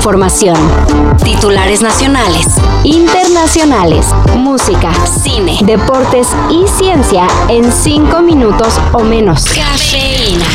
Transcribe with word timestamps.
información. 0.00 0.56
Titulares 1.22 1.82
nacionales, 1.82 2.46
internacionales, 2.84 4.06
música, 4.34 4.90
cine, 5.22 5.58
deportes 5.62 6.28
y 6.48 6.66
ciencia 6.66 7.26
en 7.50 7.70
5 7.70 8.22
minutos 8.22 8.80
o 8.94 9.00
menos. 9.00 9.44
Cafeína. 9.44 10.46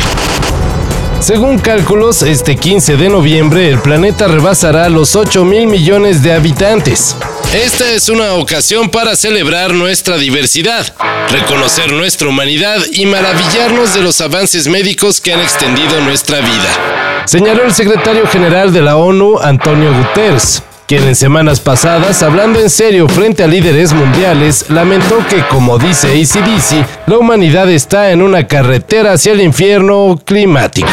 Según 1.20 1.60
cálculos, 1.60 2.22
este 2.22 2.56
15 2.56 2.96
de 2.96 3.08
noviembre 3.08 3.68
el 3.68 3.78
planeta 3.78 4.26
rebasará 4.26 4.88
los 4.88 5.14
8 5.14 5.44
mil 5.44 5.68
millones 5.68 6.24
de 6.24 6.32
habitantes. 6.32 7.14
Esta 7.54 7.92
es 7.92 8.08
una 8.08 8.34
ocasión 8.34 8.90
para 8.90 9.14
celebrar 9.14 9.72
nuestra 9.74 10.18
diversidad, 10.18 10.92
reconocer 11.30 11.92
nuestra 11.92 12.28
humanidad 12.28 12.80
y 12.90 13.06
maravillarnos 13.06 13.94
de 13.94 14.00
los 14.00 14.20
avances 14.20 14.66
médicos 14.66 15.20
que 15.20 15.32
han 15.32 15.40
extendido 15.40 16.00
nuestra 16.00 16.40
vida. 16.40 16.95
Señaló 17.26 17.64
el 17.64 17.72
secretario 17.72 18.26
general 18.26 18.72
de 18.72 18.82
la 18.82 18.96
ONU, 18.96 19.38
Antonio 19.40 19.92
Guterres 19.92 20.62
quien 20.86 21.02
en 21.02 21.16
semanas 21.16 21.58
pasadas, 21.58 22.22
hablando 22.22 22.60
en 22.60 22.70
serio 22.70 23.08
frente 23.08 23.42
a 23.42 23.48
líderes 23.48 23.92
mundiales, 23.92 24.66
lamentó 24.70 25.18
que, 25.28 25.44
como 25.48 25.78
dice 25.78 26.06
ACDC, 26.06 26.86
la 27.06 27.18
humanidad 27.18 27.68
está 27.68 28.12
en 28.12 28.22
una 28.22 28.46
carretera 28.46 29.14
hacia 29.14 29.32
el 29.32 29.40
infierno 29.40 30.16
climático. 30.24 30.88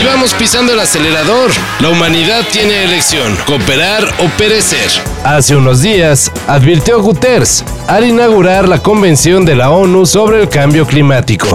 Y 0.00 0.04
vamos 0.04 0.34
pisando 0.34 0.72
el 0.72 0.78
acelerador. 0.78 1.50
La 1.80 1.88
humanidad 1.88 2.42
tiene 2.52 2.84
elección, 2.84 3.36
cooperar 3.44 4.04
o 4.20 4.28
perecer. 4.38 4.90
Hace 5.24 5.56
unos 5.56 5.82
días, 5.82 6.30
advirtió 6.46 7.02
Guterres 7.02 7.64
al 7.88 8.04
inaugurar 8.04 8.68
la 8.68 8.80
Convención 8.80 9.44
de 9.44 9.56
la 9.56 9.70
ONU 9.70 10.06
sobre 10.06 10.42
el 10.42 10.48
Cambio 10.48 10.86
Climático. 10.86 11.48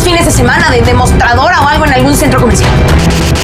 Fines 0.00 0.24
de 0.24 0.30
semana 0.30 0.70
de 0.70 0.80
demostradora 0.82 1.60
o 1.60 1.68
algo 1.68 1.84
en 1.86 1.92
algún 1.92 2.14
centro 2.14 2.40
comercial. 2.40 2.70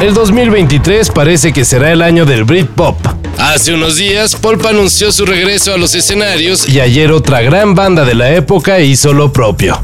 El 0.00 0.12
2023 0.12 1.10
parece 1.10 1.52
que 1.52 1.64
será 1.64 1.92
el 1.92 2.02
año 2.02 2.26
del 2.26 2.44
Britpop. 2.44 2.96
Hace 3.38 3.74
unos 3.74 3.96
días, 3.96 4.36
Pulp 4.36 4.64
anunció 4.66 5.12
su 5.12 5.24
regreso 5.26 5.72
a 5.72 5.76
los 5.76 5.94
escenarios 5.94 6.68
y 6.68 6.80
ayer 6.80 7.10
otra 7.12 7.40
gran 7.42 7.74
banda 7.74 8.04
de 8.04 8.14
la 8.14 8.30
época 8.30 8.80
hizo 8.80 9.12
lo 9.12 9.32
propio. 9.32 9.80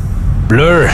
Blur. 0.48 0.88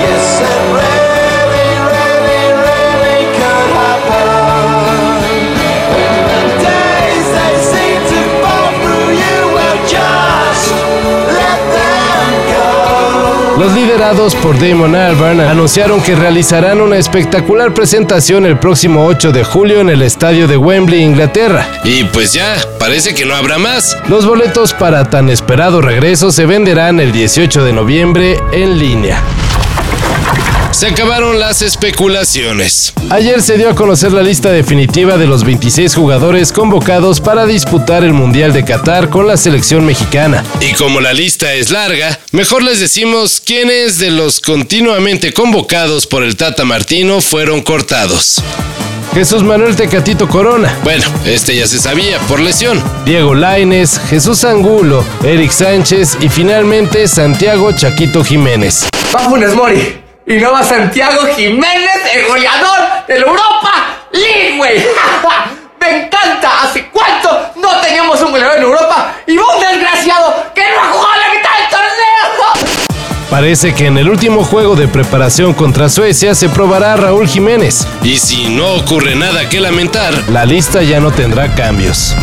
Yes, 0.00 0.40
and 0.40 0.87
Los 13.58 13.74
liderados 13.74 14.36
por 14.36 14.56
Damon 14.56 14.94
Albarn 14.94 15.40
anunciaron 15.40 16.00
que 16.00 16.14
realizarán 16.14 16.80
una 16.80 16.96
espectacular 16.96 17.74
presentación 17.74 18.46
el 18.46 18.56
próximo 18.56 19.04
8 19.06 19.32
de 19.32 19.42
julio 19.42 19.80
en 19.80 19.90
el 19.90 20.02
estadio 20.02 20.46
de 20.46 20.56
Wembley, 20.56 21.02
Inglaterra. 21.02 21.66
Y 21.82 22.04
pues 22.04 22.32
ya, 22.32 22.56
parece 22.78 23.16
que 23.16 23.24
no 23.24 23.34
habrá 23.34 23.58
más. 23.58 23.96
Los 24.08 24.24
boletos 24.26 24.74
para 24.74 25.10
tan 25.10 25.28
esperado 25.28 25.80
regreso 25.80 26.30
se 26.30 26.46
venderán 26.46 27.00
el 27.00 27.10
18 27.10 27.64
de 27.64 27.72
noviembre 27.72 28.38
en 28.52 28.78
línea 28.78 29.20
se 30.70 30.86
acabaron 30.86 31.38
las 31.38 31.62
especulaciones. 31.62 32.92
Ayer 33.10 33.42
se 33.42 33.56
dio 33.56 33.70
a 33.70 33.74
conocer 33.74 34.12
la 34.12 34.22
lista 34.22 34.50
definitiva 34.50 35.16
de 35.16 35.26
los 35.26 35.44
26 35.44 35.94
jugadores 35.94 36.52
convocados 36.52 37.20
para 37.20 37.46
disputar 37.46 38.04
el 38.04 38.12
Mundial 38.12 38.52
de 38.52 38.64
Qatar 38.64 39.08
con 39.08 39.26
la 39.26 39.36
selección 39.36 39.84
mexicana. 39.84 40.44
Y 40.60 40.74
como 40.74 41.00
la 41.00 41.12
lista 41.12 41.52
es 41.54 41.70
larga, 41.70 42.18
mejor 42.32 42.62
les 42.62 42.80
decimos 42.80 43.40
quiénes 43.40 43.98
de 43.98 44.10
los 44.10 44.40
continuamente 44.40 45.32
convocados 45.32 46.06
por 46.06 46.22
el 46.22 46.36
Tata 46.36 46.64
Martino 46.64 47.20
fueron 47.20 47.62
cortados. 47.62 48.42
Jesús 49.14 49.42
Manuel 49.42 49.74
Tecatito 49.74 50.28
Corona. 50.28 50.76
Bueno, 50.84 51.04
este 51.24 51.56
ya 51.56 51.66
se 51.66 51.78
sabía 51.78 52.18
por 52.20 52.40
lesión. 52.40 52.82
Diego 53.04 53.34
Laines, 53.34 54.00
Jesús 54.10 54.44
Angulo, 54.44 55.04
Eric 55.24 55.50
Sánchez 55.50 56.18
y 56.20 56.28
finalmente 56.28 57.08
Santiago 57.08 57.72
Chaquito 57.72 58.22
Jiménez. 58.22 58.86
¡Vámonos, 59.12 59.54
Mori! 59.54 60.07
Y 60.28 60.36
no 60.36 60.52
va 60.52 60.62
Santiago 60.62 61.22
Jiménez, 61.34 62.00
el 62.14 62.26
goleador 62.26 63.06
de 63.08 63.18
la 63.18 63.26
Europa 63.26 63.96
League, 64.12 64.58
güey. 64.58 64.76
Me 65.80 66.04
encanta. 66.04 66.64
¿Hace 66.64 66.90
cuánto 66.90 67.30
no 67.56 67.80
teníamos 67.80 68.20
un 68.20 68.32
goleador 68.32 68.58
en 68.58 68.62
Europa? 68.64 69.14
Y 69.26 69.38
un 69.38 69.58
desgraciado 69.58 70.34
que 70.54 70.60
no 70.60 70.82
ha 70.82 70.92
jugado 70.92 71.12
la 71.18 71.34
mitad 71.34 71.50
del 71.58 71.70
torneo. 71.70 72.78
Parece 73.30 73.74
que 73.74 73.86
en 73.86 73.96
el 73.96 74.10
último 74.10 74.44
juego 74.44 74.76
de 74.76 74.86
preparación 74.86 75.54
contra 75.54 75.88
Suecia 75.88 76.34
se 76.34 76.50
probará 76.50 76.92
a 76.92 76.96
Raúl 76.96 77.26
Jiménez. 77.26 77.86
Y 78.02 78.18
si 78.18 78.50
no 78.50 78.74
ocurre 78.74 79.14
nada 79.14 79.48
que 79.48 79.60
lamentar, 79.60 80.12
la 80.28 80.44
lista 80.44 80.82
ya 80.82 81.00
no 81.00 81.10
tendrá 81.10 81.54
cambios. 81.54 82.14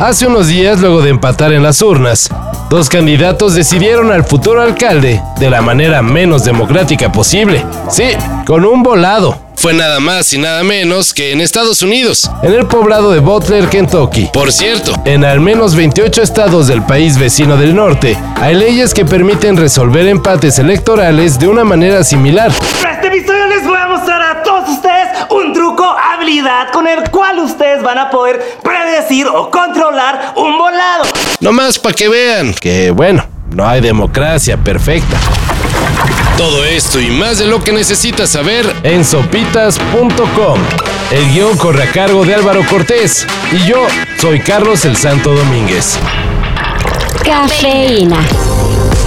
Hace 0.00 0.26
unos 0.26 0.48
días, 0.48 0.80
luego 0.80 1.00
de 1.00 1.10
empatar 1.10 1.52
en 1.52 1.62
las 1.62 1.80
urnas, 1.80 2.28
Dos 2.70 2.88
candidatos 2.88 3.54
decidieron 3.54 4.10
al 4.10 4.24
futuro 4.24 4.60
alcalde 4.60 5.22
de 5.38 5.50
la 5.50 5.60
manera 5.60 6.02
menos 6.02 6.44
democrática 6.44 7.12
posible. 7.12 7.64
Sí, 7.90 8.04
con 8.46 8.64
un 8.64 8.82
volado. 8.82 9.38
Fue 9.56 9.72
nada 9.72 9.98
más 9.98 10.30
y 10.32 10.38
nada 10.38 10.62
menos 10.62 11.14
que 11.14 11.32
en 11.32 11.40
Estados 11.40 11.80
Unidos, 11.80 12.30
en 12.42 12.52
el 12.52 12.66
poblado 12.66 13.12
de 13.12 13.20
Butler, 13.20 13.68
Kentucky. 13.68 14.28
Por 14.32 14.52
cierto, 14.52 14.92
en 15.06 15.24
al 15.24 15.40
menos 15.40 15.74
28 15.74 16.20
estados 16.20 16.66
del 16.66 16.82
país 16.82 17.16
vecino 17.16 17.56
del 17.56 17.74
norte, 17.74 18.18
hay 18.36 18.56
leyes 18.56 18.92
que 18.92 19.06
permiten 19.06 19.56
resolver 19.56 20.06
empates 20.06 20.58
electorales 20.58 21.38
de 21.38 21.48
una 21.48 21.64
manera 21.64 22.04
similar. 22.04 22.52
Este 23.04 23.06
episodio 23.06 23.46
les 23.46 23.64
voy 23.66 23.78
a 23.78 23.86
mostrar 23.86 24.20
a 24.20 24.42
todos 24.42 24.68
ustedes 24.68 25.08
un 25.30 25.54
truco, 25.54 25.73
habilidad 26.44 26.72
con 26.72 26.86
el 26.86 27.10
cual 27.10 27.38
ustedes 27.40 27.82
van 27.82 27.98
a 27.98 28.10
poder 28.10 28.58
predecir 28.62 29.26
o 29.26 29.50
controlar 29.50 30.34
un 30.36 30.58
volado. 30.58 31.04
No 31.40 31.52
más 31.52 31.78
para 31.78 31.94
que 31.94 32.08
vean 32.08 32.54
que, 32.54 32.90
bueno, 32.90 33.24
no 33.50 33.66
hay 33.66 33.80
democracia 33.80 34.56
perfecta. 34.56 35.16
Todo 36.36 36.64
esto 36.64 37.00
y 37.00 37.10
más 37.10 37.38
de 37.38 37.46
lo 37.46 37.62
que 37.62 37.72
necesitas 37.72 38.30
saber 38.30 38.66
en 38.82 39.04
sopitas.com. 39.04 40.58
El 41.10 41.32
guion 41.32 41.56
corre 41.56 41.84
a 41.84 41.92
cargo 41.92 42.24
de 42.24 42.34
Álvaro 42.34 42.62
Cortés 42.68 43.26
y 43.52 43.66
yo 43.68 43.86
soy 44.18 44.40
Carlos 44.40 44.84
el 44.84 44.96
Santo 44.96 45.32
Domínguez. 45.32 45.98
Cafeína. 47.24 48.18